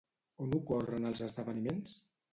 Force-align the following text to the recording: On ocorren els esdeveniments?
On 0.45 0.55
ocorren 0.59 1.05
els 1.11 1.21
esdeveniments? 1.29 1.95